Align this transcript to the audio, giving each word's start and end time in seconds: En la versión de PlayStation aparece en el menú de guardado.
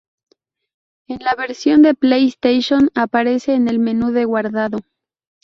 En 1.07 1.19
la 1.19 1.35
versión 1.35 1.83
de 1.83 1.93
PlayStation 1.93 2.89
aparece 2.95 3.53
en 3.53 3.67
el 3.67 3.77
menú 3.77 4.09
de 4.09 4.25
guardado. 4.25 4.79